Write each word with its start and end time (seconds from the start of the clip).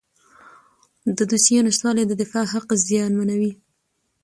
د 1.17 1.19
دوسیې 1.29 1.59
نشتوالی 1.67 2.03
د 2.07 2.13
دفاع 2.21 2.45
حق 2.53 2.69
زیانمنوي. 2.85 3.51